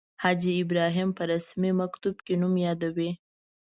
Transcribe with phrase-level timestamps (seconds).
[0.21, 3.11] حاجي ابراهیم په رسمي مکتوب کې نوم یادوي.